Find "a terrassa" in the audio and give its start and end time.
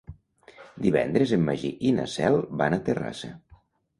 2.79-3.33